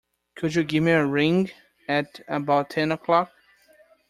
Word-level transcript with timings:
Could 0.35 0.55
you 0.55 0.63
give 0.63 0.81
me 0.81 0.93
a 0.93 1.05
ring 1.05 1.51
at 1.87 2.21
about 2.27 2.71
ten 2.71 2.91
o'clock? 2.91 3.31